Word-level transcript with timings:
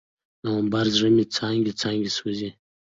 نومبره، 0.43 0.89
زړه 0.97 1.09
مې 1.15 1.23
څانګې، 1.35 1.71
څانګې 1.81 2.11
سوزي 2.17 2.49